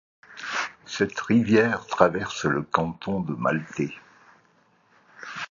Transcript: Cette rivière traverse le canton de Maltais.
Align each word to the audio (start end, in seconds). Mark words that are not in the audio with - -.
Cette 0.87 1.19
rivière 1.19 1.85
traverse 1.85 2.45
le 2.45 2.63
canton 2.63 3.19
de 3.19 3.35
Maltais. 3.35 3.93